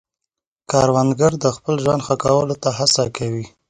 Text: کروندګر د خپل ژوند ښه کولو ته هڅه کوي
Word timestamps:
کروندګر 0.69 1.31
د 1.43 1.45
خپل 1.55 1.75
ژوند 1.83 2.01
ښه 2.05 2.15
کولو 2.23 2.55
ته 2.63 2.69
هڅه 2.77 3.03
کوي 3.17 3.45